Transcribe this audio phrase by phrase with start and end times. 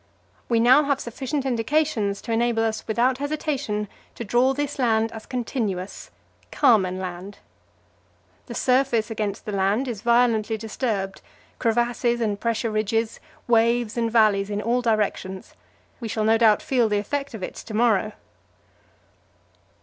[0.49, 5.27] We now have sufficient indications to enable us without hesitation to draw this land as
[5.27, 6.09] continuous
[6.51, 7.37] Carmen Land.
[8.47, 11.21] The surface against the land is violently disturbed
[11.59, 15.53] crevasses and pressure ridges, waves and valleys, in all directions.
[15.99, 18.13] We shall no doubt feel the effect of it to morrow."